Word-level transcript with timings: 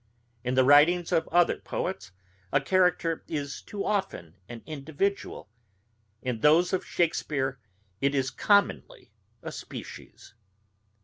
In 0.43 0.55
the 0.55 0.63
writings 0.63 1.11
of 1.11 1.27
other 1.27 1.57
poets 1.59 2.11
a 2.51 2.59
character 2.59 3.23
is 3.27 3.61
too 3.61 3.85
often 3.85 4.35
an 4.49 4.63
individual; 4.65 5.47
in 6.23 6.39
those 6.39 6.73
of 6.73 6.83
Shakespeare 6.83 7.59
it 8.01 8.15
is 8.15 8.31
commonly 8.31 9.11
a 9.43 9.51
species. 9.51 10.33